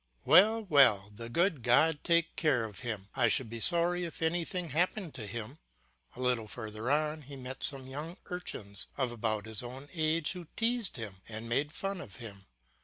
[0.25, 3.09] "Well, well; the good God take care of him.
[3.13, 5.59] I should be sorry if anything happened to him."
[6.15, 10.47] A little further on he met some young urchins of about his own age who
[10.55, 12.47] teased him and made fun of him.